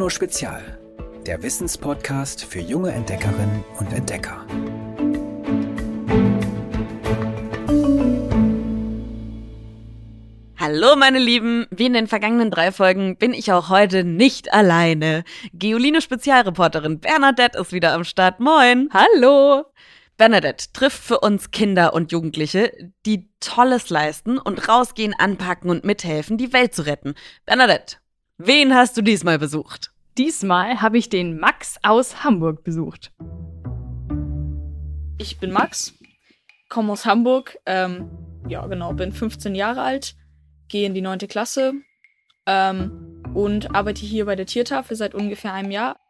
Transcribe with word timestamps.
Geoluno 0.00 0.08
Spezial, 0.08 0.78
der 1.26 1.42
Wissenspodcast 1.42 2.46
für 2.46 2.60
junge 2.60 2.90
Entdeckerinnen 2.90 3.62
und 3.78 3.92
Entdecker. 3.92 4.46
Hallo 10.56 10.96
meine 10.96 11.18
Lieben, 11.18 11.66
wie 11.70 11.84
in 11.84 11.92
den 11.92 12.06
vergangenen 12.06 12.50
drei 12.50 12.72
Folgen 12.72 13.18
bin 13.18 13.34
ich 13.34 13.52
auch 13.52 13.68
heute 13.68 14.02
nicht 14.02 14.54
alleine. 14.54 15.22
Geoline 15.52 16.00
Spezialreporterin 16.00 17.00
Bernadette 17.00 17.58
ist 17.58 17.74
wieder 17.74 17.92
am 17.92 18.04
Start. 18.04 18.40
Moin. 18.40 18.88
Hallo. 18.94 19.66
Bernadette 20.16 20.72
trifft 20.72 21.04
für 21.04 21.20
uns 21.20 21.50
Kinder 21.50 21.92
und 21.92 22.10
Jugendliche, 22.10 22.72
die 23.04 23.28
Tolles 23.40 23.90
leisten 23.90 24.38
und 24.38 24.66
rausgehen, 24.66 25.12
anpacken 25.12 25.68
und 25.68 25.84
mithelfen, 25.84 26.38
die 26.38 26.54
Welt 26.54 26.74
zu 26.74 26.86
retten. 26.86 27.14
Bernadette, 27.44 27.98
wen 28.38 28.74
hast 28.74 28.96
du 28.96 29.02
diesmal 29.02 29.38
besucht? 29.38 29.89
Diesmal 30.18 30.82
habe 30.82 30.98
ich 30.98 31.08
den 31.08 31.38
Max 31.38 31.78
aus 31.82 32.24
Hamburg 32.24 32.64
besucht. 32.64 33.12
Ich 35.18 35.38
bin 35.38 35.52
Max, 35.52 35.94
komme 36.68 36.92
aus 36.92 37.06
Hamburg, 37.06 37.58
ähm, 37.66 38.10
ja 38.48 38.66
genau, 38.66 38.92
bin 38.92 39.12
15 39.12 39.54
Jahre 39.54 39.82
alt, 39.82 40.16
gehe 40.68 40.86
in 40.86 40.94
die 40.94 41.02
9. 41.02 41.18
Klasse 41.20 41.74
ähm, 42.46 43.22
und 43.34 43.74
arbeite 43.74 44.04
hier 44.04 44.24
bei 44.26 44.34
der 44.34 44.46
Tiertafel 44.46 44.96
seit 44.96 45.14
ungefähr 45.14 45.52
einem 45.52 45.70
Jahr. 45.70 46.00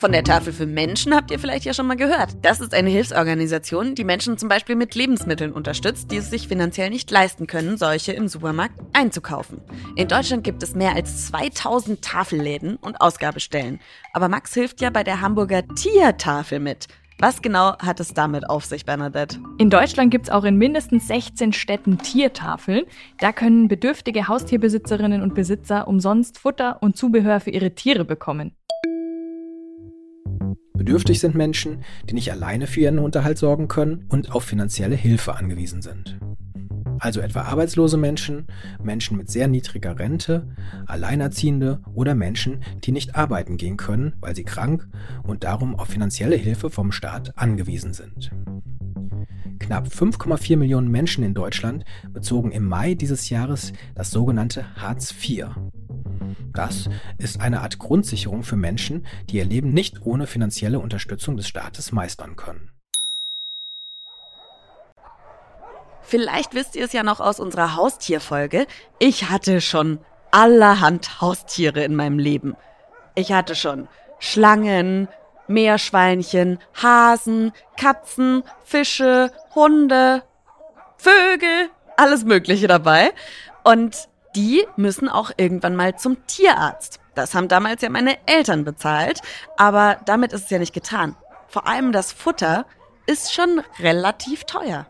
Von 0.00 0.12
der 0.12 0.24
Tafel 0.24 0.54
für 0.54 0.64
Menschen 0.64 1.14
habt 1.14 1.30
ihr 1.30 1.38
vielleicht 1.38 1.66
ja 1.66 1.74
schon 1.74 1.86
mal 1.86 1.94
gehört. 1.94 2.30
Das 2.40 2.62
ist 2.62 2.72
eine 2.72 2.88
Hilfsorganisation, 2.88 3.94
die 3.94 4.04
Menschen 4.04 4.38
zum 4.38 4.48
Beispiel 4.48 4.74
mit 4.74 4.94
Lebensmitteln 4.94 5.52
unterstützt, 5.52 6.10
die 6.10 6.16
es 6.16 6.30
sich 6.30 6.48
finanziell 6.48 6.88
nicht 6.88 7.10
leisten 7.10 7.46
können, 7.46 7.76
solche 7.76 8.12
im 8.12 8.26
Supermarkt 8.26 8.80
einzukaufen. 8.94 9.60
In 9.96 10.08
Deutschland 10.08 10.42
gibt 10.42 10.62
es 10.62 10.74
mehr 10.74 10.94
als 10.94 11.26
2000 11.26 12.00
Tafelläden 12.00 12.76
und 12.76 12.98
Ausgabestellen. 12.98 13.78
Aber 14.14 14.30
Max 14.30 14.54
hilft 14.54 14.80
ja 14.80 14.88
bei 14.88 15.04
der 15.04 15.20
Hamburger 15.20 15.68
Tiertafel 15.68 16.60
mit. 16.60 16.86
Was 17.18 17.42
genau 17.42 17.76
hat 17.76 18.00
es 18.00 18.14
damit 18.14 18.48
auf 18.48 18.64
sich, 18.64 18.86
Bernadette? 18.86 19.38
In 19.58 19.68
Deutschland 19.68 20.10
gibt 20.10 20.28
es 20.28 20.32
auch 20.32 20.44
in 20.44 20.56
mindestens 20.56 21.08
16 21.08 21.52
Städten 21.52 21.98
Tiertafeln. 21.98 22.86
Da 23.18 23.32
können 23.32 23.68
bedürftige 23.68 24.28
Haustierbesitzerinnen 24.28 25.20
und 25.20 25.34
Besitzer 25.34 25.86
umsonst 25.86 26.38
Futter 26.38 26.82
und 26.82 26.96
Zubehör 26.96 27.40
für 27.40 27.50
ihre 27.50 27.74
Tiere 27.74 28.06
bekommen. 28.06 28.56
Bedürftig 30.80 31.20
sind 31.20 31.34
Menschen, 31.34 31.84
die 32.08 32.14
nicht 32.14 32.32
alleine 32.32 32.66
für 32.66 32.80
ihren 32.80 33.00
Unterhalt 33.00 33.36
sorgen 33.36 33.68
können 33.68 34.06
und 34.08 34.34
auf 34.34 34.44
finanzielle 34.44 34.94
Hilfe 34.94 35.36
angewiesen 35.36 35.82
sind. 35.82 36.18
Also 36.98 37.20
etwa 37.20 37.42
arbeitslose 37.42 37.98
Menschen, 37.98 38.46
Menschen 38.82 39.18
mit 39.18 39.30
sehr 39.30 39.46
niedriger 39.46 39.98
Rente, 39.98 40.48
Alleinerziehende 40.86 41.82
oder 41.92 42.14
Menschen, 42.14 42.62
die 42.82 42.92
nicht 42.92 43.14
arbeiten 43.14 43.58
gehen 43.58 43.76
können, 43.76 44.14
weil 44.20 44.34
sie 44.34 44.44
krank 44.44 44.88
und 45.22 45.44
darum 45.44 45.74
auf 45.78 45.88
finanzielle 45.88 46.36
Hilfe 46.36 46.70
vom 46.70 46.92
Staat 46.92 47.36
angewiesen 47.36 47.92
sind. 47.92 48.30
Knapp 49.58 49.86
5,4 49.88 50.56
Millionen 50.56 50.90
Menschen 50.90 51.22
in 51.22 51.34
Deutschland 51.34 51.84
bezogen 52.10 52.52
im 52.52 52.64
Mai 52.64 52.94
dieses 52.94 53.28
Jahres 53.28 53.74
das 53.94 54.10
sogenannte 54.10 54.64
Hartz 54.76 55.12
IV. 55.12 55.48
Das 56.52 56.88
ist 57.18 57.40
eine 57.40 57.60
Art 57.60 57.78
Grundsicherung 57.78 58.42
für 58.42 58.56
Menschen, 58.56 59.06
die 59.28 59.36
ihr 59.36 59.44
Leben 59.44 59.72
nicht 59.72 60.04
ohne 60.04 60.26
finanzielle 60.26 60.78
Unterstützung 60.78 61.36
des 61.36 61.48
Staates 61.48 61.92
meistern 61.92 62.36
können. 62.36 62.70
Vielleicht 66.02 66.54
wisst 66.54 66.74
ihr 66.74 66.84
es 66.84 66.92
ja 66.92 67.04
noch 67.04 67.20
aus 67.20 67.38
unserer 67.38 67.76
Haustierfolge. 67.76 68.66
Ich 68.98 69.30
hatte 69.30 69.60
schon 69.60 70.00
allerhand 70.32 71.20
Haustiere 71.20 71.84
in 71.84 71.94
meinem 71.94 72.18
Leben. 72.18 72.56
Ich 73.14 73.32
hatte 73.32 73.54
schon 73.54 73.86
Schlangen, 74.18 75.08
Meerschweinchen, 75.46 76.58
Hasen, 76.74 77.52
Katzen, 77.76 78.42
Fische, 78.64 79.30
Hunde, 79.54 80.22
Vögel, 80.96 81.70
alles 81.96 82.24
Mögliche 82.24 82.66
dabei. 82.66 83.12
Und 83.62 84.08
die 84.34 84.66
müssen 84.76 85.08
auch 85.08 85.30
irgendwann 85.36 85.76
mal 85.76 85.96
zum 85.96 86.26
Tierarzt. 86.26 87.00
Das 87.14 87.34
haben 87.34 87.48
damals 87.48 87.82
ja 87.82 87.90
meine 87.90 88.16
Eltern 88.26 88.64
bezahlt, 88.64 89.20
aber 89.56 89.98
damit 90.04 90.32
ist 90.32 90.44
es 90.44 90.50
ja 90.50 90.58
nicht 90.58 90.72
getan. 90.74 91.16
Vor 91.48 91.66
allem 91.66 91.92
das 91.92 92.12
Futter 92.12 92.66
ist 93.06 93.34
schon 93.34 93.62
relativ 93.80 94.44
teuer. 94.44 94.86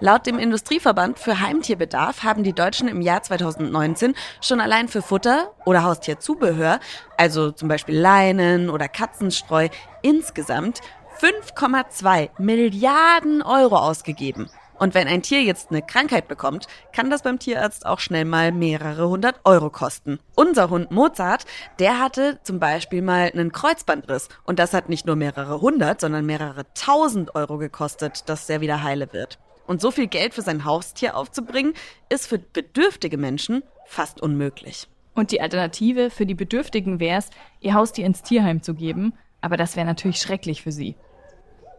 Laut 0.00 0.26
dem 0.26 0.38
Industrieverband 0.38 1.18
für 1.18 1.40
Heimtierbedarf 1.40 2.22
haben 2.22 2.44
die 2.44 2.52
Deutschen 2.52 2.86
im 2.86 3.00
Jahr 3.00 3.20
2019 3.24 4.14
schon 4.40 4.60
allein 4.60 4.86
für 4.86 5.02
Futter 5.02 5.52
oder 5.64 5.82
Haustierzubehör, 5.82 6.78
also 7.16 7.50
zum 7.50 7.68
Beispiel 7.68 7.98
Leinen 7.98 8.70
oder 8.70 8.86
Katzenstreu, 8.86 9.68
insgesamt 10.02 10.82
5,2 11.20 12.30
Milliarden 12.38 13.42
Euro 13.42 13.76
ausgegeben. 13.76 14.48
Und 14.78 14.94
wenn 14.94 15.08
ein 15.08 15.22
Tier 15.22 15.42
jetzt 15.42 15.70
eine 15.70 15.82
Krankheit 15.82 16.28
bekommt, 16.28 16.66
kann 16.92 17.10
das 17.10 17.22
beim 17.22 17.38
Tierarzt 17.38 17.84
auch 17.84 17.98
schnell 17.98 18.24
mal 18.24 18.52
mehrere 18.52 19.08
hundert 19.08 19.40
Euro 19.44 19.70
kosten. 19.70 20.18
Unser 20.34 20.70
Hund 20.70 20.90
Mozart, 20.90 21.46
der 21.78 21.98
hatte 21.98 22.38
zum 22.44 22.60
Beispiel 22.60 23.02
mal 23.02 23.30
einen 23.32 23.52
Kreuzbandriss. 23.52 24.28
Und 24.44 24.58
das 24.58 24.74
hat 24.74 24.88
nicht 24.88 25.06
nur 25.06 25.16
mehrere 25.16 25.60
hundert, 25.60 26.00
sondern 26.00 26.26
mehrere 26.26 26.64
tausend 26.74 27.34
Euro 27.34 27.58
gekostet, 27.58 28.28
dass 28.28 28.46
der 28.46 28.60
wieder 28.60 28.82
heile 28.82 29.12
wird. 29.12 29.38
Und 29.66 29.80
so 29.80 29.90
viel 29.90 30.06
Geld 30.06 30.32
für 30.32 30.42
sein 30.42 30.64
Haustier 30.64 31.16
aufzubringen, 31.16 31.74
ist 32.08 32.26
für 32.26 32.38
bedürftige 32.38 33.18
Menschen 33.18 33.62
fast 33.84 34.22
unmöglich. 34.22 34.88
Und 35.14 35.32
die 35.32 35.40
Alternative 35.40 36.10
für 36.10 36.24
die 36.24 36.34
Bedürftigen 36.34 37.00
wäre 37.00 37.18
es, 37.18 37.30
ihr 37.60 37.74
Haustier 37.74 38.06
ins 38.06 38.22
Tierheim 38.22 38.62
zu 38.62 38.74
geben. 38.74 39.12
Aber 39.40 39.56
das 39.56 39.76
wäre 39.76 39.86
natürlich 39.86 40.20
schrecklich 40.20 40.62
für 40.62 40.72
sie. 40.72 40.94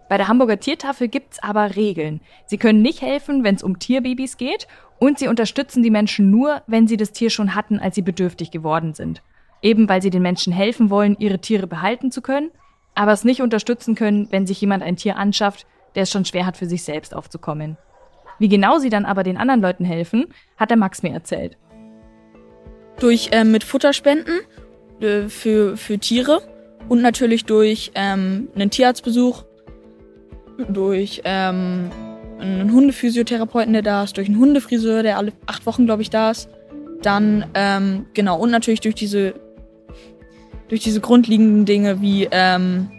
Bei 0.09 0.17
der 0.17 0.27
Hamburger 0.27 0.59
Tiertafel 0.59 1.07
gibt's 1.07 1.41
aber 1.41 1.75
Regeln. 1.75 2.19
Sie 2.47 2.57
können 2.57 2.81
nicht 2.81 3.01
helfen, 3.01 3.43
wenn 3.43 3.55
es 3.55 3.63
um 3.63 3.77
Tierbabys 3.77 4.37
geht 4.37 4.67
und 4.97 5.19
sie 5.19 5.27
unterstützen 5.27 5.83
die 5.83 5.91
Menschen 5.91 6.31
nur, 6.31 6.63
wenn 6.65 6.87
sie 6.87 6.97
das 6.97 7.11
Tier 7.11 7.29
schon 7.29 7.53
hatten, 7.53 7.79
als 7.79 7.93
sie 7.93 8.01
bedürftig 8.01 8.49
geworden 8.49 8.95
sind. 8.95 9.21
Eben 9.61 9.87
weil 9.87 10.01
sie 10.01 10.09
den 10.09 10.23
Menschen 10.23 10.51
helfen 10.51 10.89
wollen, 10.89 11.15
ihre 11.19 11.39
Tiere 11.39 11.67
behalten 11.67 12.11
zu 12.11 12.23
können, 12.23 12.49
aber 12.95 13.11
es 13.13 13.23
nicht 13.23 13.41
unterstützen 13.41 13.93
können, 13.93 14.27
wenn 14.31 14.47
sich 14.47 14.59
jemand 14.59 14.81
ein 14.81 14.95
Tier 14.95 15.15
anschafft, 15.15 15.67
der 15.93 16.03
es 16.03 16.11
schon 16.11 16.25
schwer 16.25 16.47
hat, 16.47 16.57
für 16.57 16.65
sich 16.65 16.83
selbst 16.83 17.15
aufzukommen. 17.15 17.77
Wie 18.39 18.49
genau 18.49 18.79
sie 18.79 18.89
dann 18.89 19.05
aber 19.05 19.21
den 19.21 19.37
anderen 19.37 19.61
Leuten 19.61 19.85
helfen, 19.85 20.25
hat 20.57 20.71
der 20.71 20.77
Max 20.77 21.03
mir 21.03 21.13
erzählt. 21.13 21.55
Durch 22.99 23.29
ähm, 23.31 23.51
mit 23.51 23.63
Futterspenden 23.63 24.39
äh, 25.01 25.27
für, 25.29 25.77
für 25.77 25.99
Tiere 25.99 26.41
und 26.87 27.01
natürlich 27.01 27.45
durch 27.45 27.91
ähm, 27.93 28.49
einen 28.55 28.71
Tierarztbesuch 28.71 29.43
durch 30.67 31.21
ähm, 31.23 31.89
einen 32.39 32.71
Hundephysiotherapeuten, 32.71 33.73
der 33.73 33.81
da 33.81 34.03
ist, 34.03 34.17
durch 34.17 34.27
einen 34.27 34.39
Hundefriseur, 34.39 35.03
der 35.03 35.17
alle 35.17 35.33
acht 35.45 35.65
Wochen, 35.65 35.85
glaube 35.85 36.01
ich, 36.01 36.09
da 36.09 36.31
ist. 36.31 36.49
Dann, 37.01 37.45
ähm, 37.53 38.05
genau, 38.13 38.37
und 38.39 38.51
natürlich 38.51 38.81
durch 38.81 38.95
diese, 38.95 39.35
durch 40.67 40.81
diese 40.81 40.99
grundlegenden 40.99 41.65
Dinge 41.65 42.01
wie 42.01 42.27
ähm, 42.31 42.89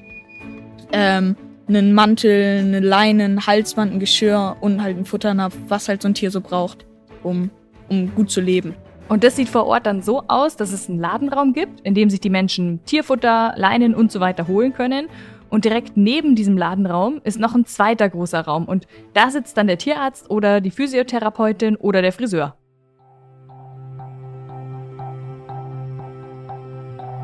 ähm, 0.93 1.37
einen 1.69 1.93
Mantel, 1.93 2.60
eine 2.60 2.81
Leine, 2.81 3.25
ein 3.25 3.47
Halsband, 3.47 3.92
ein 3.92 4.00
Geschirr 4.00 4.56
und 4.60 4.82
halt 4.82 4.97
ein 4.97 5.04
Futternapf, 5.04 5.56
was 5.69 5.88
halt 5.88 6.03
so 6.03 6.09
ein 6.09 6.15
Tier 6.15 6.31
so 6.31 6.41
braucht, 6.41 6.87
um, 7.22 7.50
um 7.88 8.15
gut 8.15 8.31
zu 8.31 8.41
leben. 8.41 8.75
Und 9.09 9.25
das 9.25 9.37
sieht 9.37 9.48
vor 9.48 9.66
Ort 9.66 9.87
dann 9.87 10.03
so 10.03 10.22
aus, 10.28 10.56
dass 10.56 10.72
es 10.72 10.88
einen 10.88 11.00
Ladenraum 11.00 11.53
gibt, 11.53 11.81
in 11.81 11.94
dem 11.94 12.10
sich 12.10 12.21
die 12.21 12.31
Menschen 12.31 12.81
Tierfutter, 12.84 13.54
Leinen 13.56 13.94
und 13.94 14.12
so 14.12 14.21
weiter 14.21 14.47
holen 14.47 14.72
können. 14.72 15.09
Und 15.50 15.65
direkt 15.65 15.97
neben 15.97 16.37
diesem 16.37 16.56
Ladenraum 16.56 17.21
ist 17.25 17.41
noch 17.41 17.55
ein 17.55 17.66
zweiter 17.66 18.09
großer 18.09 18.41
Raum 18.41 18.66
und 18.66 18.87
da 19.12 19.31
sitzt 19.31 19.56
dann 19.56 19.66
der 19.66 19.78
Tierarzt 19.78 20.31
oder 20.31 20.61
die 20.61 20.71
Physiotherapeutin 20.71 21.77
oder 21.77 22.03
der 22.03 22.12
Friseur. 22.12 22.56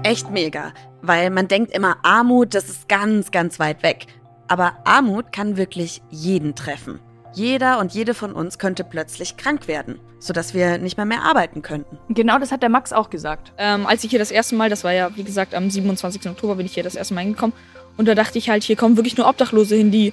Echt 0.03 0.31
mega, 0.31 0.73
weil 1.03 1.31
man 1.31 1.49
denkt 1.49 1.73
immer, 1.73 1.97
Armut, 2.03 2.55
das 2.55 2.69
ist 2.69 2.89
ganz, 2.89 3.31
ganz 3.31 3.59
weit 3.59 3.83
weg. 3.83 4.07
Aber 4.49 4.77
Armut 4.85 5.33
kann 5.33 5.57
wirklich 5.57 6.03
jeden 6.11 6.55
treffen. 6.55 7.01
Jeder 7.33 7.81
und 7.81 7.93
jede 7.93 8.15
von 8.15 8.33
uns 8.33 8.59
könnte 8.59 8.83
plötzlich 8.83 9.37
krank 9.37 9.69
werden, 9.69 10.01
sodass 10.21 10.55
wir 10.55 10.79
nicht 10.79 10.97
mehr 10.97 11.07
mehr 11.07 11.23
arbeiten 11.23 11.61
könnten. 11.61 11.99
Genau, 12.09 12.39
das 12.39 12.51
hat 12.51 12.63
der 12.63 12.71
Max 12.71 12.93
auch 12.93 13.11
gesagt. 13.11 13.53
Ähm, 13.59 13.87
als 13.87 14.05
ich 14.05 14.11
hier 14.11 14.19
das 14.19 14.31
erste 14.31 14.55
Mal, 14.55 14.71
das 14.71 14.85
war 14.85 14.93
ja 14.93 15.15
wie 15.17 15.25
gesagt 15.25 15.55
am 15.55 15.69
27. 15.69 16.27
Oktober, 16.31 16.55
bin 16.55 16.67
ich 16.67 16.75
hier 16.75 16.85
das 16.85 16.95
erste 16.95 17.15
Mal 17.15 17.23
hingekommen 17.23 17.55
und 17.97 18.07
da 18.07 18.15
dachte 18.15 18.39
ich 18.39 18.49
halt, 18.49 18.65
hier 18.65 18.77
kommen 18.77 18.97
wirklich 18.97 19.17
nur 19.17 19.29
Obdachlose 19.29 19.77
hin, 19.77 19.91
die 19.91 20.13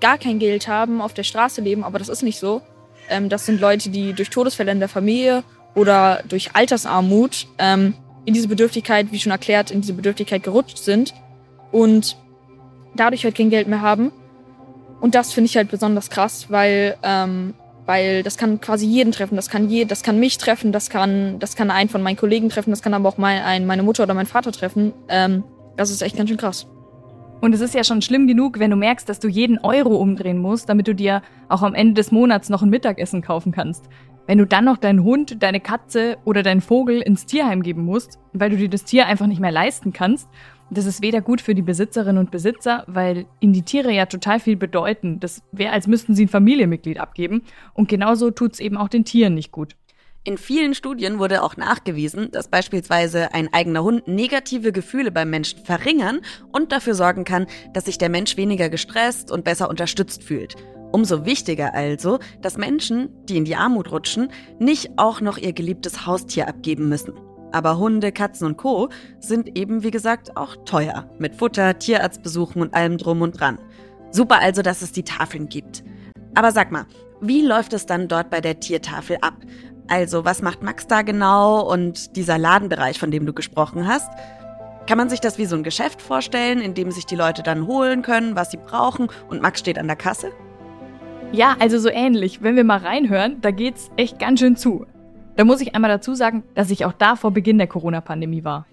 gar 0.00 0.18
kein 0.18 0.38
Geld 0.38 0.66
haben, 0.68 1.00
auf 1.00 1.14
der 1.14 1.24
Straße 1.24 1.60
leben, 1.60 1.84
aber 1.84 1.98
das 1.98 2.08
ist 2.08 2.22
nicht 2.22 2.38
so. 2.38 2.62
Ähm, 3.08 3.28
das 3.28 3.46
sind 3.46 3.60
Leute, 3.60 3.90
die 3.90 4.12
durch 4.12 4.30
Todesfälle 4.30 4.72
in 4.72 4.80
der 4.80 4.88
Familie 4.88 5.44
oder 5.74 6.22
durch 6.28 6.54
Altersarmut 6.54 7.46
ähm, 7.58 7.94
in 8.24 8.34
diese 8.34 8.48
Bedürftigkeit, 8.48 9.12
wie 9.12 9.18
schon 9.18 9.32
erklärt, 9.32 9.70
in 9.70 9.80
diese 9.80 9.92
Bedürftigkeit 9.92 10.42
gerutscht 10.42 10.78
sind 10.78 11.14
und 11.70 12.16
dadurch 12.94 13.24
halt 13.24 13.36
kein 13.36 13.50
Geld 13.50 13.68
mehr 13.68 13.80
haben. 13.80 14.12
Und 15.00 15.14
das 15.14 15.32
finde 15.32 15.46
ich 15.46 15.56
halt 15.56 15.70
besonders 15.70 16.10
krass, 16.10 16.46
weil, 16.50 16.96
ähm, 17.02 17.54
weil 17.86 18.22
das 18.22 18.36
kann 18.36 18.60
quasi 18.60 18.86
jeden 18.86 19.12
treffen. 19.12 19.36
Das 19.36 19.48
kann 19.48 19.68
je, 19.70 19.84
das 19.84 20.02
kann 20.02 20.18
mich 20.18 20.36
treffen, 20.36 20.72
das 20.72 20.90
kann, 20.90 21.38
das 21.38 21.56
kann 21.56 21.70
einen 21.70 21.88
von 21.88 22.02
meinen 22.02 22.16
Kollegen 22.16 22.50
treffen, 22.50 22.70
das 22.70 22.82
kann 22.82 22.92
aber 22.92 23.08
auch 23.08 23.16
mein, 23.16 23.42
ein, 23.42 23.66
meine 23.66 23.82
Mutter 23.82 24.02
oder 24.02 24.14
mein 24.14 24.26
Vater 24.26 24.52
treffen. 24.52 24.92
Ähm, 25.08 25.44
das 25.76 25.90
ist 25.90 26.02
echt 26.02 26.16
ganz 26.16 26.28
schön 26.28 26.36
krass. 26.36 26.66
Und 27.40 27.54
es 27.54 27.60
ist 27.60 27.74
ja 27.74 27.84
schon 27.84 28.02
schlimm 28.02 28.26
genug, 28.26 28.58
wenn 28.58 28.70
du 28.70 28.76
merkst, 28.76 29.08
dass 29.08 29.18
du 29.18 29.28
jeden 29.28 29.58
Euro 29.58 29.96
umdrehen 29.96 30.38
musst, 30.38 30.68
damit 30.68 30.88
du 30.88 30.94
dir 30.94 31.22
auch 31.48 31.62
am 31.62 31.74
Ende 31.74 31.94
des 31.94 32.12
Monats 32.12 32.50
noch 32.50 32.62
ein 32.62 32.68
Mittagessen 32.68 33.22
kaufen 33.22 33.50
kannst. 33.50 33.88
Wenn 34.26 34.38
du 34.38 34.46
dann 34.46 34.66
noch 34.66 34.76
deinen 34.76 35.02
Hund, 35.02 35.42
deine 35.42 35.60
Katze 35.60 36.18
oder 36.24 36.42
deinen 36.42 36.60
Vogel 36.60 37.00
ins 37.00 37.26
Tierheim 37.26 37.62
geben 37.62 37.84
musst, 37.84 38.18
weil 38.32 38.50
du 38.50 38.56
dir 38.56 38.68
das 38.68 38.84
Tier 38.84 39.06
einfach 39.06 39.26
nicht 39.26 39.40
mehr 39.40 39.50
leisten 39.50 39.92
kannst, 39.92 40.28
das 40.70 40.86
ist 40.86 41.02
weder 41.02 41.20
gut 41.20 41.40
für 41.40 41.54
die 41.54 41.62
Besitzerinnen 41.62 42.18
und 42.18 42.30
Besitzer, 42.30 42.84
weil 42.86 43.26
ihnen 43.40 43.52
die 43.52 43.62
Tiere 43.62 43.90
ja 43.90 44.06
total 44.06 44.38
viel 44.38 44.56
bedeuten. 44.56 45.18
Das 45.18 45.42
wäre, 45.50 45.72
als 45.72 45.88
müssten 45.88 46.14
sie 46.14 46.26
ein 46.26 46.28
Familienmitglied 46.28 47.00
abgeben. 47.00 47.42
Und 47.74 47.88
genauso 47.88 48.30
tut 48.30 48.52
es 48.52 48.60
eben 48.60 48.76
auch 48.76 48.88
den 48.88 49.04
Tieren 49.04 49.34
nicht 49.34 49.50
gut. 49.50 49.74
In 50.22 50.36
vielen 50.36 50.74
Studien 50.74 51.18
wurde 51.18 51.42
auch 51.42 51.56
nachgewiesen, 51.56 52.30
dass 52.30 52.48
beispielsweise 52.48 53.32
ein 53.32 53.50
eigener 53.54 53.82
Hund 53.82 54.06
negative 54.06 54.70
Gefühle 54.70 55.10
beim 55.10 55.30
Menschen 55.30 55.64
verringern 55.64 56.20
und 56.52 56.72
dafür 56.72 56.94
sorgen 56.94 57.24
kann, 57.24 57.46
dass 57.72 57.86
sich 57.86 57.96
der 57.96 58.10
Mensch 58.10 58.36
weniger 58.36 58.68
gestresst 58.68 59.32
und 59.32 59.44
besser 59.44 59.70
unterstützt 59.70 60.22
fühlt. 60.22 60.56
Umso 60.92 61.24
wichtiger 61.24 61.72
also, 61.72 62.18
dass 62.42 62.58
Menschen, 62.58 63.08
die 63.30 63.38
in 63.38 63.46
die 63.46 63.56
Armut 63.56 63.92
rutschen, 63.92 64.30
nicht 64.58 64.90
auch 64.98 65.22
noch 65.22 65.38
ihr 65.38 65.54
geliebtes 65.54 66.04
Haustier 66.04 66.48
abgeben 66.48 66.90
müssen. 66.90 67.14
Aber 67.52 67.78
Hunde, 67.78 68.12
Katzen 68.12 68.46
und 68.46 68.58
Co. 68.58 68.90
sind 69.20 69.56
eben, 69.56 69.82
wie 69.82 69.90
gesagt, 69.90 70.36
auch 70.36 70.54
teuer. 70.66 71.08
Mit 71.18 71.34
Futter, 71.34 71.78
Tierarztbesuchen 71.78 72.60
und 72.60 72.74
allem 72.74 72.98
drum 72.98 73.22
und 73.22 73.40
dran. 73.40 73.58
Super 74.10 74.40
also, 74.40 74.60
dass 74.60 74.82
es 74.82 74.92
die 74.92 75.04
Tafeln 75.04 75.48
gibt. 75.48 75.82
Aber 76.34 76.52
sag 76.52 76.70
mal, 76.70 76.84
wie 77.22 77.42
läuft 77.42 77.74
es 77.74 77.84
dann 77.84 78.08
dort 78.08 78.30
bei 78.30 78.40
der 78.40 78.60
Tiertafel 78.60 79.18
ab? 79.20 79.34
Also, 79.90 80.24
was 80.24 80.40
macht 80.40 80.62
Max 80.62 80.86
da 80.86 81.02
genau 81.02 81.68
und 81.68 82.14
dieser 82.14 82.38
Ladenbereich, 82.38 83.00
von 83.00 83.10
dem 83.10 83.26
du 83.26 83.32
gesprochen 83.32 83.88
hast? 83.88 84.08
Kann 84.86 84.96
man 84.96 85.10
sich 85.10 85.18
das 85.18 85.36
wie 85.36 85.46
so 85.46 85.56
ein 85.56 85.64
Geschäft 85.64 86.00
vorstellen, 86.00 86.60
in 86.60 86.74
dem 86.74 86.92
sich 86.92 87.06
die 87.06 87.16
Leute 87.16 87.42
dann 87.42 87.66
holen 87.66 88.02
können, 88.02 88.36
was 88.36 88.52
sie 88.52 88.56
brauchen 88.56 89.08
und 89.28 89.42
Max 89.42 89.58
steht 89.58 89.80
an 89.80 89.88
der 89.88 89.96
Kasse? 89.96 90.30
Ja, 91.32 91.56
also 91.58 91.80
so 91.80 91.88
ähnlich. 91.88 92.40
Wenn 92.40 92.54
wir 92.54 92.62
mal 92.62 92.78
reinhören, 92.78 93.40
da 93.40 93.50
geht's 93.50 93.90
echt 93.96 94.20
ganz 94.20 94.38
schön 94.38 94.54
zu. 94.54 94.86
Da 95.34 95.42
muss 95.42 95.60
ich 95.60 95.74
einmal 95.74 95.90
dazu 95.90 96.14
sagen, 96.14 96.44
dass 96.54 96.70
ich 96.70 96.84
auch 96.84 96.92
da 96.92 97.16
vor 97.16 97.32
Beginn 97.32 97.58
der 97.58 97.66
Corona-Pandemie 97.66 98.44
war. 98.44 98.66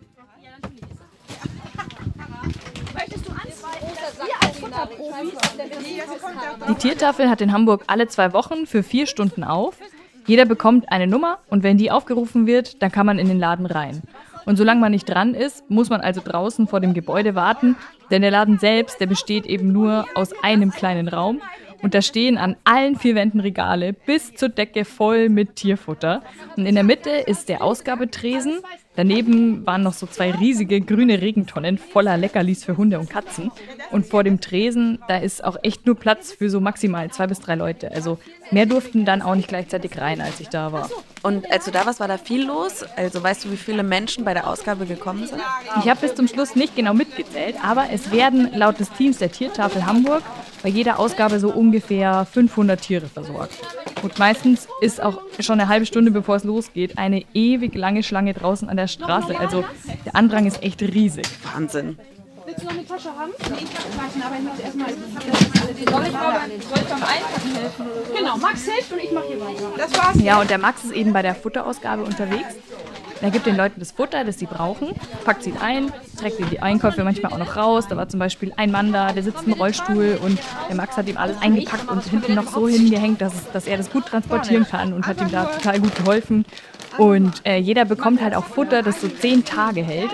Die 6.70 6.76
Tiertafel 6.76 7.28
hat 7.28 7.42
in 7.42 7.52
Hamburg 7.52 7.86
alle 7.88 8.08
zwei 8.08 8.34
Wochen 8.34 8.68
für 8.68 8.84
vier 8.84 9.08
Stunden 9.08 9.44
auf 9.44 9.80
jeder 10.28 10.46
bekommt 10.46 10.92
eine 10.92 11.08
Nummer 11.08 11.40
und 11.50 11.64
wenn 11.64 11.78
die 11.78 11.90
aufgerufen 11.90 12.46
wird, 12.46 12.82
dann 12.82 12.92
kann 12.92 13.06
man 13.06 13.18
in 13.18 13.28
den 13.28 13.40
Laden 13.40 13.66
rein. 13.66 14.04
Und 14.46 14.58
solange 14.58 14.80
man 14.80 14.92
nicht 14.92 15.10
dran 15.10 15.34
ist, 15.34 15.70
muss 15.70 15.90
man 15.90 16.02
also 16.02 16.22
draußen 16.24 16.68
vor 16.68 16.80
dem 16.80 16.94
Gebäude 16.94 17.34
warten, 17.36 17.76
denn 18.12 18.22
der 18.22 18.32
Laden 18.32 18.60
selbst, 18.60 19.00
der 19.02 19.08
besteht 19.08 19.46
eben 19.46 19.72
nur 19.72 20.06
aus 20.16 20.32
einem 20.44 20.72
kleinen 20.72 21.08
Raum 21.08 21.42
und 21.82 21.94
da 21.94 22.02
stehen 22.02 22.38
an 22.38 22.56
allen 22.64 22.96
vier 22.96 23.16
Wänden 23.16 23.40
Regale 23.40 23.94
bis 23.94 24.34
zur 24.34 24.50
Decke 24.50 24.86
voll 24.86 25.30
mit 25.30 25.56
Tierfutter. 25.56 26.24
Und 26.56 26.66
in 26.66 26.76
der 26.76 26.84
Mitte 26.84 27.12
ist 27.12 27.50
der 27.50 27.62
Ausgabetresen. 27.62 28.60
Daneben 28.96 29.64
waren 29.68 29.84
noch 29.84 29.94
so 29.94 30.08
zwei 30.08 30.32
riesige 30.32 30.82
grüne 30.82 31.22
Regentonnen 31.22 31.78
voller 31.78 32.18
Leckerlis 32.18 32.64
für 32.64 32.78
Hunde 32.78 32.98
und 32.98 33.12
Katzen. 33.12 33.52
Und 33.92 34.08
vor 34.08 34.24
dem 34.24 34.42
Tresen, 34.42 34.98
da 35.08 35.18
ist 35.18 35.44
auch 35.44 35.56
echt 35.62 35.86
nur 35.86 35.96
Platz 35.96 36.34
für 36.34 36.50
so 36.50 36.60
maximal 36.60 37.12
zwei 37.12 37.28
bis 37.28 37.40
drei 37.40 37.54
Leute. 37.54 37.92
Also 37.92 38.18
mehr 38.50 38.66
durften 38.66 39.06
dann 39.06 39.22
auch 39.22 39.36
nicht 39.36 39.50
gleichzeitig 39.50 40.00
rein, 40.00 40.20
als 40.20 40.40
ich 40.40 40.50
da 40.50 40.72
war. 40.72 40.90
Und 41.22 41.50
als 41.52 41.66
du 41.66 41.72
da 41.72 41.86
warst, 41.86 42.00
war 42.00 42.08
da 42.08 42.18
viel 42.18 42.48
los? 42.48 42.84
Also 42.96 43.22
weißt 43.22 43.46
du, 43.46 43.52
wie 43.52 43.58
viele 43.58 43.84
Menschen 43.84 44.26
bei 44.26 44.34
der 44.34 44.48
Ausgabe 44.48 44.88
gekommen 44.88 45.28
sind? 45.28 45.42
Ich 45.80 45.88
habe 45.88 46.02
bis 46.02 46.16
zum 46.16 46.28
Schluss 46.28 46.56
nicht 46.56 46.76
genau 46.76 46.96
mitgezählt, 46.96 47.56
aber 47.64 47.90
es 47.92 48.12
werden 48.12 48.50
laut 48.54 48.80
des 48.80 48.92
Teams 48.94 49.20
der 49.20 49.32
Tiertafel 49.32 49.86
Hamburg 49.86 50.24
bei 50.64 50.70
jeder 50.70 51.00
Ausgabe 51.00 51.40
so 51.40 51.50
ungefähr 51.52 52.26
500 52.26 52.82
Tiere 52.82 53.08
versorgt. 53.08 53.54
Und 54.04 54.20
meistens 54.20 54.68
ist 54.82 55.02
auch 55.02 55.22
schon 55.40 55.60
eine 55.60 55.70
halbe 55.70 55.86
Stunde 55.86 56.12
bevor 56.12 56.36
es 56.36 56.44
losgeht 56.44 56.98
eine 56.98 57.24
ewig 57.34 57.76
lange 57.76 58.04
Schlange 58.04 58.34
draußen 58.34 58.70
an 58.70 58.78
der 58.78 58.88
Straße. 58.88 59.38
Also 59.40 59.64
der 60.06 60.16
Andrang 60.16 60.46
ist 60.46 60.62
echt 60.64 60.82
riesig. 60.82 61.28
Wahnsinn. 61.54 61.98
Willst 62.46 62.62
du 62.62 62.66
noch 62.66 62.74
eine 62.74 62.86
Tasche 62.86 63.10
haben? 63.10 63.32
Nee, 63.50 63.58
ich 63.64 63.74
kann 63.74 63.92
Taschen, 63.98 64.22
aber 64.22 64.36
ich 64.38 64.44
muss 64.44 64.60
erstmal. 64.60 64.88
Soll 64.88 65.76
ich 65.76 65.86
beim 65.86 67.04
Einpacken 67.04 67.56
helfen? 67.56 67.86
Genau, 68.18 68.38
Max 68.38 68.64
hilft 68.64 68.94
und 68.94 69.00
ich 69.00 69.12
mache 69.12 69.28
hier 69.28 69.42
weiter. 69.42 69.70
Das 69.76 69.92
war's. 69.98 70.22
Ja, 70.22 70.40
und 70.40 70.50
der 70.50 70.58
Max 70.58 70.86
ist 70.86 70.94
eben 70.94 71.12
bei 71.12 71.22
der 71.22 71.36
Futterausgabe 71.36 72.04
unterwegs. 72.04 72.56
Er 73.22 73.32
gibt 73.32 73.46
den 73.46 73.58
Leuten 73.58 73.80
das 73.80 73.92
Futter, 73.92 74.24
das 74.24 74.38
sie 74.38 74.46
brauchen, 74.46 74.90
packt 75.26 75.44
sie 75.44 75.54
ein, 75.60 75.92
trägt 76.20 76.40
ihnen 76.40 76.50
die 76.50 76.60
Einkäufe 76.60 77.04
manchmal 77.04 77.34
auch 77.34 77.38
noch 77.38 77.56
raus. 77.56 77.86
Da 77.88 77.98
war 77.98 78.08
zum 78.08 78.20
Beispiel 78.20 78.54
ein 78.58 78.72
Mann 78.72 78.94
da, 78.94 79.12
der 79.12 79.24
sitzt 79.24 79.46
im 79.46 79.54
Rollstuhl 79.54 80.20
und 80.24 80.40
der 80.70 80.76
Max 80.76 80.98
hat 80.98 81.08
ihm 81.08 81.18
alles 81.18 81.42
eingepackt 81.42 81.90
und 81.90 82.04
hinten 82.04 82.36
noch 82.36 82.48
so 82.48 82.68
hingehängt, 82.68 83.22
dass, 83.22 83.34
es, 83.34 83.52
dass 83.52 83.68
er 83.68 83.78
das 83.78 83.92
gut 83.92 84.06
transportieren 84.06 84.66
kann 84.66 84.94
und 84.94 85.08
hat 85.08 85.20
ihm 85.20 85.32
da 85.32 85.46
total 85.46 85.80
gut 85.80 85.96
geholfen. 85.96 86.46
Und 86.98 87.46
äh, 87.46 87.58
jeder 87.58 87.86
bekommt 87.86 88.22
halt 88.22 88.36
auch 88.36 88.46
Futter, 88.46 88.82
das 88.82 89.02
so 89.02 89.08
zehn 89.08 89.46
Tage 89.46 89.84
hält. 89.84 90.10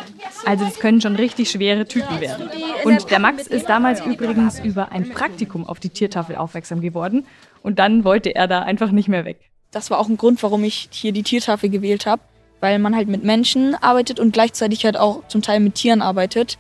Also 0.45 0.65
das 0.65 0.79
können 0.79 0.99
schon 0.99 1.15
richtig 1.15 1.49
schwere 1.49 1.85
Tüten 1.85 2.19
werden. 2.19 2.49
Und 2.83 3.09
der 3.09 3.19
Max 3.19 3.47
ist 3.47 3.69
damals 3.69 4.05
übrigens 4.05 4.59
über 4.59 4.91
ein 4.91 5.09
Praktikum 5.09 5.65
auf 5.65 5.79
die 5.79 5.89
Tiertafel 5.89 6.35
aufmerksam 6.35 6.81
geworden. 6.81 7.25
Und 7.61 7.79
dann 7.79 8.03
wollte 8.03 8.35
er 8.35 8.47
da 8.47 8.63
einfach 8.63 8.91
nicht 8.91 9.07
mehr 9.07 9.23
weg. 9.23 9.39
Das 9.71 9.89
war 9.91 9.99
auch 9.99 10.09
ein 10.09 10.17
Grund, 10.17 10.43
warum 10.43 10.63
ich 10.65 10.89
hier 10.91 11.13
die 11.13 11.23
Tiertafel 11.23 11.69
gewählt 11.69 12.05
habe 12.05 12.21
weil 12.63 12.79
man 12.79 12.95
halt 12.95 13.09
mit 13.09 13.25
Menschen 13.25 13.75
arbeitet 13.75 14.21
und 14.21 14.31
gleichzeitig 14.31 14.85
halt 14.85 14.95
auch 14.95 15.27
zum 15.27 15.41
Teil 15.41 15.59
mit 15.59 15.75
Tieren 15.75 16.01
arbeitet. 16.01 16.57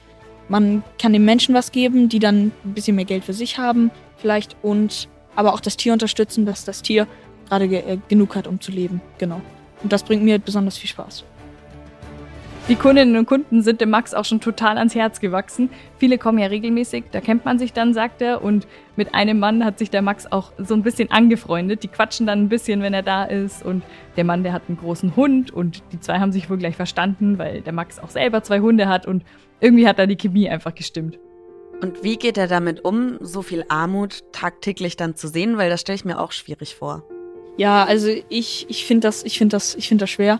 Man 0.49 0.83
kann 1.01 1.13
den 1.13 1.23
Menschen 1.23 1.55
was 1.55 1.71
geben, 1.71 2.09
die 2.09 2.19
dann 2.19 2.51
ein 2.65 2.73
bisschen 2.73 2.97
mehr 2.97 3.05
Geld 3.05 3.23
für 3.23 3.31
sich 3.31 3.57
haben, 3.57 3.89
vielleicht 4.17 4.57
und 4.61 5.07
aber 5.37 5.53
auch 5.53 5.61
das 5.61 5.77
Tier 5.77 5.93
unterstützen, 5.93 6.45
dass 6.45 6.65
das 6.65 6.81
Tier 6.81 7.07
gerade 7.47 7.69
ge 7.69 7.79
äh, 7.79 7.97
genug 8.09 8.35
hat, 8.35 8.47
um 8.47 8.59
zu 8.59 8.73
leben. 8.73 8.99
Genau. 9.17 9.39
Und 9.81 9.93
das 9.93 10.03
bringt 10.03 10.23
mir 10.23 10.39
besonders 10.39 10.77
viel 10.77 10.89
Spaß. 10.89 11.23
Die 12.69 12.77
Kundinnen 12.77 13.17
und 13.17 13.25
Kunden 13.25 13.61
sind 13.61 13.81
dem 13.81 13.89
Max 13.89 14.13
auch 14.13 14.23
schon 14.23 14.39
total 14.39 14.77
ans 14.77 14.95
Herz 14.95 15.19
gewachsen. 15.19 15.69
Viele 15.97 16.17
kommen 16.17 16.37
ja 16.37 16.47
regelmäßig, 16.47 17.03
da 17.11 17.19
kennt 17.19 17.43
man 17.43 17.59
sich 17.59 17.73
dann, 17.73 17.93
sagt 17.93 18.21
er. 18.21 18.41
Und 18.41 18.67
mit 18.95 19.13
einem 19.13 19.37
Mann 19.37 19.65
hat 19.65 19.79
sich 19.79 19.89
der 19.89 20.01
Max 20.01 20.31
auch 20.31 20.53
so 20.57 20.73
ein 20.73 20.81
bisschen 20.81 21.11
angefreundet. 21.11 21.83
Die 21.83 21.89
quatschen 21.89 22.25
dann 22.25 22.39
ein 22.39 22.47
bisschen, 22.47 22.81
wenn 22.81 22.93
er 22.93 23.03
da 23.03 23.25
ist. 23.25 23.65
Und 23.65 23.83
der 24.15 24.23
Mann, 24.23 24.43
der 24.43 24.53
hat 24.53 24.61
einen 24.69 24.77
großen 24.77 25.17
Hund 25.17 25.51
und 25.51 25.83
die 25.91 25.99
zwei 25.99 26.19
haben 26.19 26.31
sich 26.31 26.49
wohl 26.49 26.57
gleich 26.57 26.77
verstanden, 26.77 27.37
weil 27.37 27.59
der 27.59 27.73
Max 27.73 27.99
auch 27.99 28.09
selber 28.09 28.43
zwei 28.43 28.61
Hunde 28.61 28.87
hat 28.87 29.05
und 29.07 29.25
irgendwie 29.59 29.85
hat 29.85 29.99
da 29.99 30.05
die 30.05 30.15
Chemie 30.15 30.49
einfach 30.49 30.73
gestimmt. 30.73 31.19
Und 31.81 32.01
wie 32.01 32.15
geht 32.15 32.37
er 32.37 32.47
damit 32.47 32.85
um, 32.85 33.17
so 33.19 33.41
viel 33.41 33.65
Armut 33.67 34.23
tagtäglich 34.31 34.95
dann 34.95 35.17
zu 35.17 35.27
sehen? 35.27 35.57
Weil 35.57 35.69
das 35.69 35.81
stelle 35.81 35.97
ich 35.97 36.05
mir 36.05 36.17
auch 36.17 36.31
schwierig 36.31 36.75
vor. 36.75 37.03
Ja, 37.57 37.83
also 37.83 38.07
ich, 38.29 38.67
ich 38.69 38.85
finde 38.85 39.09
das, 39.09 39.25
ich 39.25 39.37
finde 39.37 39.57
das, 39.57 39.75
ich 39.75 39.89
finde 39.89 40.03
das 40.03 40.09
schwer. 40.09 40.39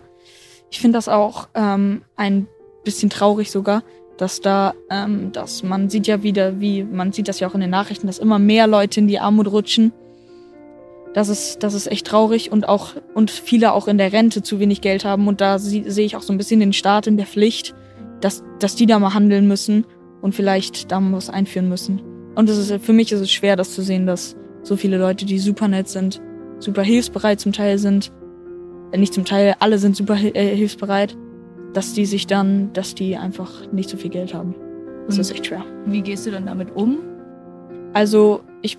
Ich 0.70 0.80
finde 0.80 0.98
das 0.98 1.08
auch 1.08 1.48
ähm, 1.54 2.02
ein 2.16 2.48
bisschen 2.84 3.10
traurig 3.10 3.50
sogar, 3.50 3.82
dass 4.16 4.40
da, 4.40 4.74
ähm, 4.90 5.32
dass 5.32 5.62
man 5.62 5.90
sieht 5.90 6.06
ja 6.06 6.22
wieder, 6.22 6.60
wie 6.60 6.84
man 6.84 7.12
sieht 7.12 7.28
das 7.28 7.40
ja 7.40 7.48
auch 7.48 7.54
in 7.54 7.60
den 7.60 7.70
Nachrichten, 7.70 8.06
dass 8.06 8.18
immer 8.18 8.38
mehr 8.38 8.66
Leute 8.66 9.00
in 9.00 9.08
die 9.08 9.18
Armut 9.18 9.50
rutschen. 9.50 9.92
Das 11.14 11.28
ist, 11.28 11.62
das 11.62 11.74
ist 11.74 11.86
echt 11.86 12.06
traurig 12.06 12.50
und 12.50 12.68
auch 12.68 12.94
und 13.14 13.30
viele 13.30 13.72
auch 13.72 13.86
in 13.86 13.98
der 13.98 14.12
Rente 14.12 14.42
zu 14.42 14.58
wenig 14.58 14.80
Geld 14.80 15.04
haben 15.04 15.28
und 15.28 15.40
da 15.40 15.58
sehe 15.58 16.04
ich 16.04 16.16
auch 16.16 16.22
so 16.22 16.32
ein 16.32 16.38
bisschen 16.38 16.60
den 16.60 16.72
Staat 16.72 17.06
in 17.06 17.16
der 17.16 17.26
Pflicht, 17.26 17.74
dass, 18.20 18.42
dass 18.58 18.74
die 18.74 18.86
da 18.86 18.98
mal 18.98 19.14
handeln 19.14 19.46
müssen 19.46 19.86
und 20.22 20.34
vielleicht 20.34 20.90
da 20.90 20.98
mal 20.98 21.16
was 21.16 21.30
einführen 21.30 21.68
müssen. 21.68 22.00
Und 22.34 22.48
es 22.48 22.58
ist 22.58 22.84
für 22.84 22.92
mich 22.92 23.12
ist 23.12 23.20
es 23.20 23.30
schwer, 23.30 23.54
das 23.54 23.74
zu 23.74 23.82
sehen, 23.82 24.06
dass 24.06 24.34
so 24.62 24.76
viele 24.76 24.98
Leute, 24.98 25.24
die 25.24 25.38
super 25.38 25.68
nett 25.68 25.88
sind, 25.88 26.20
super 26.58 26.82
hilfsbereit 26.82 27.38
zum 27.38 27.52
Teil 27.52 27.78
sind, 27.78 28.10
nicht 28.96 29.14
zum 29.14 29.24
Teil, 29.24 29.54
alle 29.58 29.78
sind 29.78 29.96
super 29.96 30.16
äh, 30.16 30.56
hilfsbereit, 30.56 31.16
dass 31.72 31.92
die 31.94 32.06
sich 32.06 32.26
dann, 32.26 32.72
dass 32.72 32.94
die 32.94 33.16
einfach 33.16 33.50
nicht 33.72 33.90
so 33.90 33.96
viel 33.96 34.10
Geld 34.10 34.34
haben. 34.34 34.54
Das 35.06 35.18
ist 35.18 35.30
echt 35.30 35.46
schwer. 35.46 35.64
Wie 35.86 36.02
gehst 36.02 36.26
du 36.26 36.30
dann 36.30 36.46
damit 36.46 36.74
um? 36.74 36.98
Also 37.92 38.40
ich, 38.62 38.78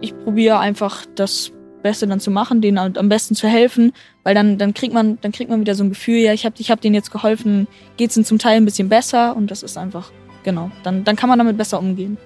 ich 0.00 0.16
probiere 0.18 0.58
einfach 0.58 1.06
das 1.14 1.52
Beste 1.82 2.06
dann 2.06 2.20
zu 2.20 2.30
machen, 2.30 2.60
denen 2.60 2.78
am 2.78 3.08
besten 3.08 3.34
zu 3.34 3.48
helfen, 3.48 3.92
weil 4.22 4.34
dann, 4.34 4.58
dann 4.58 4.74
kriegt 4.74 4.92
man, 4.92 5.18
dann 5.20 5.32
kriegt 5.32 5.50
man 5.50 5.60
wieder 5.60 5.74
so 5.74 5.84
ein 5.84 5.88
Gefühl, 5.88 6.16
ja, 6.16 6.32
ich 6.32 6.44
habe 6.44 6.54
ich 6.58 6.70
hab 6.70 6.80
denen 6.80 6.94
jetzt 6.94 7.10
geholfen, 7.10 7.66
geht's 7.96 8.16
ihnen 8.16 8.24
zum 8.24 8.38
Teil 8.38 8.56
ein 8.56 8.64
bisschen 8.64 8.88
besser 8.88 9.36
und 9.36 9.50
das 9.50 9.62
ist 9.62 9.78
einfach, 9.78 10.12
genau, 10.42 10.70
dann, 10.82 11.04
dann 11.04 11.16
kann 11.16 11.28
man 11.28 11.38
damit 11.38 11.56
besser 11.56 11.78
umgehen. 11.78 12.18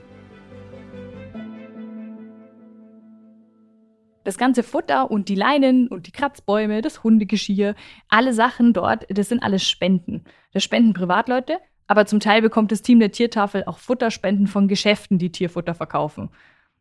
Das 4.24 4.38
ganze 4.38 4.62
Futter 4.62 5.10
und 5.10 5.28
die 5.28 5.34
Leinen 5.34 5.88
und 5.88 6.06
die 6.06 6.12
Kratzbäume, 6.12 6.82
das 6.82 7.04
Hundegeschirr, 7.04 7.74
alle 8.08 8.32
Sachen 8.32 8.72
dort, 8.72 9.06
das 9.08 9.28
sind 9.28 9.42
alles 9.42 9.68
Spenden. 9.68 10.24
Das 10.52 10.64
spenden 10.64 10.94
Privatleute, 10.94 11.58
aber 11.86 12.06
zum 12.06 12.20
Teil 12.20 12.42
bekommt 12.42 12.72
das 12.72 12.82
Team 12.82 12.98
der 13.00 13.12
Tiertafel 13.12 13.64
auch 13.64 13.78
Futterspenden 13.78 14.46
von 14.46 14.66
Geschäften, 14.68 15.18
die 15.18 15.30
Tierfutter 15.30 15.74
verkaufen. 15.74 16.30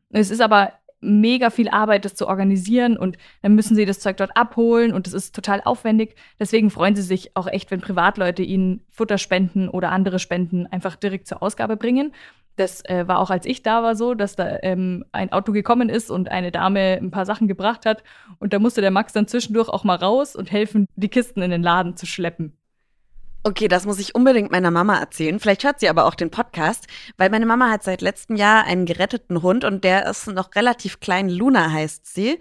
Es 0.10 0.32
ist 0.32 0.42
aber 0.42 0.74
mega 1.04 1.50
viel 1.50 1.70
Arbeit, 1.70 2.06
das 2.06 2.16
zu 2.16 2.28
organisieren 2.28 2.98
und 2.98 3.18
dann 3.42 3.56
müssen 3.56 3.76
sie 3.76 3.86
das 3.86 4.00
Zeug 4.00 4.18
dort 4.18 4.36
abholen 4.38 4.94
und 4.94 5.06
es 5.06 5.14
ist 5.14 5.36
total 5.36 5.62
aufwendig. 5.64 6.16
Deswegen 6.40 6.70
freuen 6.70 6.96
sie 6.96 7.02
sich 7.02 7.36
auch 7.36 7.48
echt, 7.48 7.72
wenn 7.72 7.82
Privatleute 7.82 8.42
ihnen 8.42 8.82
Futter 8.90 9.18
spenden 9.18 9.68
oder 9.68 9.92
andere 9.92 10.20
Spenden 10.20 10.66
einfach 10.68 10.96
direkt 10.96 11.28
zur 11.28 11.44
Ausgabe 11.44 11.76
bringen. 11.76 12.14
Das 12.56 12.86
äh, 12.86 13.08
war 13.08 13.20
auch, 13.20 13.32
als 13.32 13.46
ich 13.46 13.64
da 13.64 13.82
war, 13.82 13.96
so, 13.96 14.14
dass 14.14 14.36
da 14.36 14.60
ähm, 14.62 15.06
ein 15.12 15.32
Auto 15.32 15.52
gekommen 15.52 15.90
ist 15.90 16.12
und 16.12 16.30
eine 16.30 16.52
Dame 16.52 17.00
ein 17.02 17.10
paar 17.10 17.26
Sachen 17.26 17.48
gebracht 17.48 17.86
hat. 17.86 18.04
Und 18.40 18.54
da 18.54 18.60
musste 18.60 18.82
der 18.82 18.92
Max 18.92 19.14
dann 19.14 19.28
zwischendurch 19.28 19.70
auch 19.70 19.84
mal 19.84 19.96
raus 19.96 20.36
und 20.36 20.52
helfen, 20.52 20.88
die 20.96 21.10
Kisten 21.10 21.42
in 21.42 21.52
den 21.52 21.64
Laden 21.64 21.98
zu 21.98 22.06
schleppen. 22.06 22.56
Okay, 23.46 23.68
das 23.68 23.86
muss 23.86 24.00
ich 24.00 24.16
unbedingt 24.16 24.52
meiner 24.52 24.72
Mama 24.72 24.98
erzählen. 24.98 25.38
Vielleicht 25.38 25.66
hört 25.66 25.82
sie 25.82 25.90
aber 25.90 26.06
auch 26.06 26.16
den 26.16 26.30
Podcast, 26.30 26.88
weil 27.18 27.30
meine 27.30 27.46
Mama 27.46 27.70
hat 27.70 27.84
seit 27.84 28.02
letztem 28.02 28.38
Jahr 28.38 28.64
einen 28.64 28.86
geretteten 28.86 29.42
Hund 29.42 29.66
und 29.66 29.84
der 29.84 30.10
ist 30.10 30.28
noch 30.28 30.56
relativ 30.56 31.02
klein. 31.02 31.28
Luna 31.28 31.70
heißt 31.70 32.06
sie. 32.06 32.40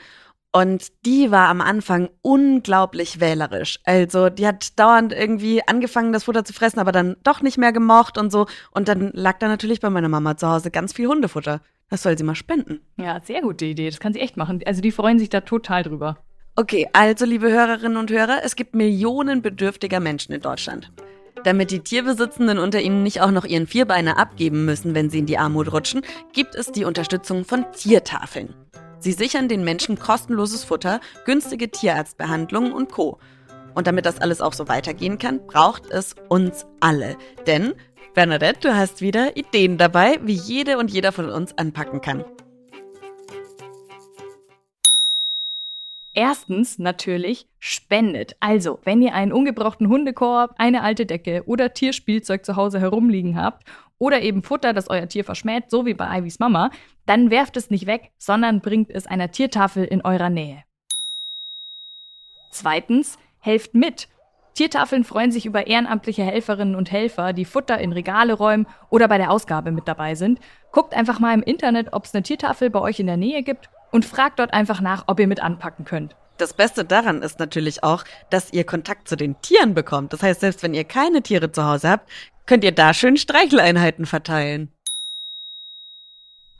Und 0.54 0.92
die 1.06 1.30
war 1.30 1.48
am 1.48 1.62
Anfang 1.62 2.10
unglaublich 2.20 3.20
wählerisch. 3.20 3.80
Also 3.84 4.28
die 4.28 4.46
hat 4.46 4.78
dauernd 4.78 5.14
irgendwie 5.14 5.66
angefangen, 5.66 6.12
das 6.12 6.24
Futter 6.24 6.44
zu 6.44 6.52
fressen, 6.52 6.78
aber 6.78 6.92
dann 6.92 7.16
doch 7.24 7.40
nicht 7.40 7.56
mehr 7.56 7.72
gemocht 7.72 8.18
und 8.18 8.30
so. 8.30 8.46
Und 8.70 8.88
dann 8.88 9.10
lag 9.14 9.38
da 9.38 9.48
natürlich 9.48 9.80
bei 9.80 9.88
meiner 9.88 10.10
Mama 10.10 10.36
zu 10.36 10.46
Hause 10.48 10.70
ganz 10.70 10.92
viel 10.92 11.08
Hundefutter. 11.08 11.62
Das 11.88 12.02
soll 12.02 12.18
sie 12.18 12.24
mal 12.24 12.34
spenden. 12.34 12.80
Ja, 12.98 13.20
sehr 13.20 13.40
gute 13.40 13.64
Idee. 13.64 13.88
Das 13.88 13.98
kann 13.98 14.12
sie 14.12 14.20
echt 14.20 14.36
machen. 14.36 14.60
Also 14.66 14.82
die 14.82 14.92
freuen 14.92 15.18
sich 15.18 15.30
da 15.30 15.40
total 15.40 15.84
drüber. 15.84 16.18
Okay, 16.54 16.86
also 16.92 17.24
liebe 17.24 17.50
Hörerinnen 17.50 17.96
und 17.96 18.10
Hörer, 18.10 18.40
es 18.44 18.54
gibt 18.54 18.74
Millionen 18.74 19.40
bedürftiger 19.40 20.00
Menschen 20.00 20.34
in 20.34 20.42
Deutschland. 20.42 20.92
Damit 21.44 21.70
die 21.70 21.80
Tierbesitzenden 21.80 22.58
unter 22.58 22.82
ihnen 22.82 23.02
nicht 23.02 23.22
auch 23.22 23.30
noch 23.30 23.46
ihren 23.46 23.66
Vierbeiner 23.66 24.18
abgeben 24.18 24.66
müssen, 24.66 24.94
wenn 24.94 25.08
sie 25.08 25.20
in 25.20 25.26
die 25.26 25.38
Armut 25.38 25.72
rutschen, 25.72 26.02
gibt 26.34 26.54
es 26.54 26.70
die 26.70 26.84
Unterstützung 26.84 27.46
von 27.46 27.64
Tiertafeln. 27.72 28.54
Sie 29.02 29.12
sichern 29.12 29.48
den 29.48 29.64
Menschen 29.64 29.98
kostenloses 29.98 30.62
Futter, 30.62 31.00
günstige 31.24 31.68
Tierarztbehandlungen 31.68 32.72
und 32.72 32.88
Co. 32.92 33.18
Und 33.74 33.88
damit 33.88 34.06
das 34.06 34.20
alles 34.20 34.40
auch 34.40 34.52
so 34.52 34.68
weitergehen 34.68 35.18
kann, 35.18 35.44
braucht 35.48 35.90
es 35.90 36.14
uns 36.28 36.66
alle. 36.78 37.16
Denn, 37.48 37.74
Bernadette, 38.14 38.68
du 38.68 38.76
hast 38.76 39.00
wieder 39.00 39.36
Ideen 39.36 39.76
dabei, 39.76 40.20
wie 40.22 40.34
jede 40.34 40.78
und 40.78 40.92
jeder 40.92 41.10
von 41.10 41.30
uns 41.30 41.58
anpacken 41.58 42.00
kann. 42.00 42.24
Erstens 46.14 46.78
natürlich 46.78 47.46
spendet. 47.58 48.36
Also, 48.40 48.78
wenn 48.84 49.00
ihr 49.00 49.14
einen 49.14 49.32
ungebrauchten 49.32 49.88
Hundekorb, 49.88 50.54
eine 50.58 50.82
alte 50.82 51.06
Decke 51.06 51.44
oder 51.46 51.72
Tierspielzeug 51.72 52.44
zu 52.44 52.56
Hause 52.56 52.80
herumliegen 52.80 53.40
habt 53.40 53.66
oder 53.98 54.20
eben 54.20 54.42
Futter, 54.42 54.74
das 54.74 54.90
euer 54.90 55.08
Tier 55.08 55.24
verschmäht, 55.24 55.70
so 55.70 55.86
wie 55.86 55.94
bei 55.94 56.18
Ivys 56.18 56.38
Mama, 56.38 56.70
dann 57.06 57.30
werft 57.30 57.56
es 57.56 57.70
nicht 57.70 57.86
weg, 57.86 58.10
sondern 58.18 58.60
bringt 58.60 58.90
es 58.90 59.06
einer 59.06 59.30
Tiertafel 59.30 59.84
in 59.84 60.02
eurer 60.02 60.28
Nähe. 60.28 60.62
Zweitens, 62.50 63.18
helft 63.38 63.74
mit. 63.74 64.08
Tiertafeln 64.52 65.04
freuen 65.04 65.32
sich 65.32 65.46
über 65.46 65.66
ehrenamtliche 65.66 66.24
Helferinnen 66.24 66.74
und 66.74 66.92
Helfer, 66.92 67.32
die 67.32 67.46
Futter 67.46 67.78
in 67.78 67.92
Regale 67.92 68.34
räumen 68.34 68.66
oder 68.90 69.08
bei 69.08 69.16
der 69.16 69.30
Ausgabe 69.30 69.72
mit 69.72 69.88
dabei 69.88 70.14
sind. 70.14 70.40
Guckt 70.72 70.92
einfach 70.92 71.20
mal 71.20 71.32
im 71.32 71.42
Internet, 71.42 71.94
ob 71.94 72.04
es 72.04 72.14
eine 72.14 72.22
Tiertafel 72.22 72.68
bei 72.68 72.80
euch 72.80 73.00
in 73.00 73.06
der 73.06 73.16
Nähe 73.16 73.42
gibt 73.42 73.70
und 73.92 74.04
fragt 74.04 74.40
dort 74.40 74.52
einfach 74.52 74.80
nach, 74.80 75.04
ob 75.06 75.20
ihr 75.20 75.28
mit 75.28 75.40
anpacken 75.40 75.84
könnt. 75.84 76.16
Das 76.38 76.54
Beste 76.54 76.84
daran 76.84 77.22
ist 77.22 77.38
natürlich 77.38 77.84
auch, 77.84 78.04
dass 78.30 78.52
ihr 78.52 78.64
Kontakt 78.64 79.06
zu 79.06 79.16
den 79.16 79.40
Tieren 79.42 79.74
bekommt. 79.74 80.12
Das 80.12 80.22
heißt, 80.22 80.40
selbst 80.40 80.64
wenn 80.64 80.74
ihr 80.74 80.84
keine 80.84 81.22
Tiere 81.22 81.52
zu 81.52 81.64
Hause 81.64 81.90
habt, 81.90 82.10
könnt 82.46 82.64
ihr 82.64 82.72
da 82.72 82.92
schön 82.94 83.16
Streicheleinheiten 83.16 84.06
verteilen. 84.06 84.72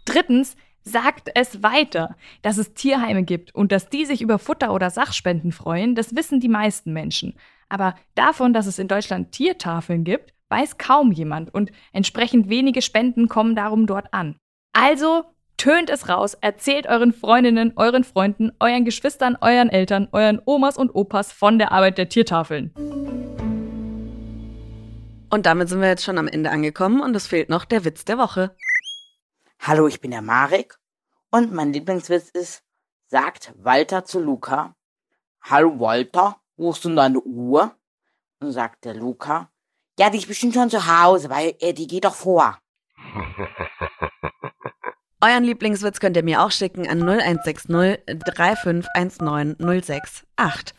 Drittens, 0.05 0.57
sagt 0.85 1.31
es 1.35 1.62
weiter. 1.62 2.17
Dass 2.43 2.59
es 2.59 2.75
Tierheime 2.75 3.23
gibt 3.23 3.55
und 3.55 3.73
dass 3.73 3.89
die 3.89 4.05
sich 4.05 4.21
über 4.23 4.39
Futter 4.39 4.73
oder 4.73 4.91
Sachspenden 4.91 5.53
freuen, 5.53 5.95
das 5.95 6.15
wissen 6.15 6.41
die 6.41 6.49
meisten 6.49 6.93
Menschen. 6.93 7.35
Aber 7.69 7.95
davon, 8.15 8.53
dass 8.53 8.67
es 8.67 8.79
in 8.79 8.89
Deutschland 8.89 9.33
Tiertafeln 9.33 10.05
gibt, 10.05 10.35
weiß 10.49 10.77
kaum 10.77 11.12
jemand 11.12 11.55
und 11.55 11.73
entsprechend 11.93 12.51
wenige 12.51 12.83
Spenden 12.83 13.29
kommen 13.29 13.57
darum 13.57 13.87
dort 13.87 14.12
an. 14.12 14.37
Also 14.73 15.25
Tönt 15.62 15.90
es 15.90 16.09
raus, 16.09 16.37
erzählt 16.40 16.88
euren 16.88 17.12
Freundinnen, 17.12 17.75
euren 17.76 18.02
Freunden, 18.02 18.50
euren 18.59 18.85
Geschwistern, 18.85 19.38
euren 19.40 19.69
Eltern, 19.69 20.09
euren 20.11 20.42
Omas 20.45 20.76
und 20.76 20.90
Opas 20.92 21.31
von 21.31 21.57
der 21.57 21.71
Arbeit 21.71 21.99
der 21.99 22.09
Tiertafeln. 22.09 22.73
Und 25.31 25.47
damit 25.47 25.69
sind 25.69 25.81
wir 25.81 25.87
jetzt 25.87 26.02
schon 26.02 26.19
am 26.19 26.26
Ende 26.26 26.50
angekommen 26.50 27.00
und 27.00 27.14
es 27.14 27.28
fehlt 27.28 27.49
noch 27.49 27.64
der 27.64 27.85
Witz 27.85 28.04
der 28.04 28.19
Woche. 28.19 28.57
Hallo, 29.61 29.87
ich 29.87 30.00
bin 30.00 30.11
der 30.11 30.21
Marek 30.21 30.81
und 31.31 31.52
mein 31.52 31.73
Lieblingswitz 31.73 32.31
ist, 32.31 32.64
sagt 33.07 33.54
Walter 33.57 34.04
zu 34.04 34.19
Luca, 34.19 34.75
Hallo 35.42 35.78
Walter, 35.78 36.40
wo 36.57 36.73
ist 36.73 36.85
denn 36.85 36.97
deine 36.97 37.21
Uhr? 37.21 37.73
Und 38.40 38.50
sagt 38.50 38.85
der 38.85 38.95
Luca, 38.95 39.49
ja, 39.97 40.11
die 40.11 40.19
ist 40.19 40.26
bestimmt 40.26 40.54
schon 40.54 40.71
zu 40.71 40.85
Hause, 40.85 41.31
weil 41.31 41.54
äh, 41.61 41.73
die 41.73 41.87
geht 41.87 42.04
doch 42.04 42.16
vor. 42.16 42.59
Euren 45.25 45.45
Lieblingswitz 45.45 46.00
könnt 46.00 46.17
ihr 46.17 46.25
mir 46.25 46.43
auch 46.43 46.50
schicken 46.50 46.88
an 46.88 46.99
0160 47.09 47.69
3519 48.35 49.64
068. 49.64 50.75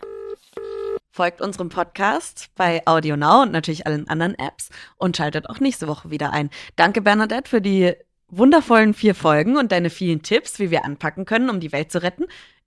Folgt 1.12 1.40
unserem 1.40 1.70
Podcast 1.70 2.50
bei 2.56 2.82
Audio 2.86 3.16
Now 3.16 3.44
und 3.44 3.54
natürlich 3.54 3.88
allen 3.88 4.10
anderen 4.10 4.38
Apps 4.38 4.70
und 4.98 5.16
schaltet 5.16 5.50
auch 5.50 5.62
nächste 5.62 5.88
Woche 5.88 6.12
wieder 6.12 6.34
ein. 6.34 6.50
Danke 6.76 7.00
Bernadette 7.00 7.50
für 7.50 7.62
die 7.62 7.94
wundervollen 8.28 8.94
vier 8.94 9.16
Folgen 9.16 9.56
und 9.56 9.72
deine 9.72 9.90
vielen 9.90 10.24
Tipps, 10.24 10.60
wie 10.60 10.72
wir 10.72 10.84
anpacken 10.84 11.24
können, 11.24 11.50
um 11.50 11.62
die 11.62 11.72
Welt 11.72 11.90
zu 11.90 12.04
retten. 12.04 12.26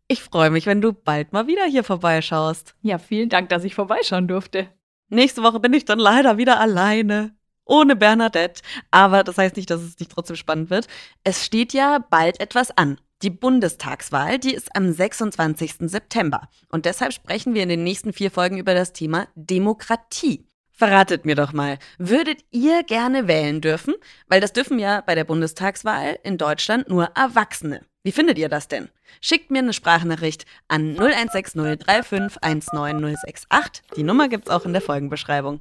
Ich 0.09 0.23
freue 0.23 0.49
mich, 0.49 0.64
wenn 0.64 0.80
du 0.80 0.95
bald 0.95 1.35
mal 1.35 1.47
wieder 1.47 1.66
hier 1.66 1.85
vorbeischaust. 1.85 2.75
Ja, 2.80 2.97
vielen 2.97 3.28
Dank, 3.28 3.50
dass 3.50 3.64
ich 3.64 3.75
vorbeischauen 3.75 4.28
durfte. 4.28 4.68
Nächste 5.11 5.42
Woche 5.42 5.61
bin 5.61 5.75
ich 5.75 5.85
dann 5.85 5.99
leider 5.99 6.38
wieder 6.38 6.59
alleine 6.59 7.37
ohne 7.66 7.96
Bernadette. 7.96 8.62
Aber 8.90 9.23
das 9.25 9.37
heißt 9.37 9.56
nicht, 9.56 9.68
dass 9.68 9.82
es 9.82 9.99
nicht 9.99 10.11
trotzdem 10.12 10.37
spannend 10.37 10.70
wird. 10.70 10.87
Es 11.25 11.44
steht 11.44 11.75
ja 11.75 11.99
bald 11.99 12.40
etwas 12.40 12.70
an. 12.76 12.99
Die 13.23 13.30
Bundestagswahl, 13.30 14.38
die 14.38 14.54
ist 14.54 14.75
am 14.76 14.92
26. 14.92 15.76
September. 15.80 16.49
Und 16.70 16.85
deshalb 16.85 17.12
sprechen 17.12 17.54
wir 17.54 17.62
in 17.62 17.68
den 17.68 17.82
nächsten 17.82 18.12
vier 18.12 18.30
Folgen 18.30 18.58
über 18.58 18.75
das 18.75 18.92
Thema 18.92 19.26
Demokratie. 19.35 20.46
Verratet 20.70 21.25
mir 21.25 21.35
doch 21.35 21.54
mal, 21.54 21.78
würdet 21.96 22.44
ihr 22.50 22.82
gerne 22.82 23.26
wählen 23.28 23.62
dürfen? 23.62 23.94
Weil 24.28 24.42
das 24.42 24.52
dürfen 24.52 24.78
ja 24.78 25.00
bei 25.00 25.14
der 25.14 25.25
Bundestagswahl 25.25 26.18
in 26.23 26.37
Deutschland 26.37 26.90
nur 26.90 27.04
Erwachsene. 27.14 27.80
Wie 28.02 28.12
findet 28.12 28.37
ihr 28.37 28.50
das 28.50 28.68
denn? 28.68 28.90
Schickt 29.23 29.50
mir 29.50 29.61
eine 29.61 29.73
Sprachnachricht 29.73 30.44
an 30.68 30.90
0160 30.99 31.54
3519068. 31.87 33.82
Die 33.96 34.02
Nummer 34.02 34.28
gibt's 34.28 34.50
auch 34.50 34.66
in 34.66 34.75
der 34.75 34.82
Folgenbeschreibung. 34.82 35.61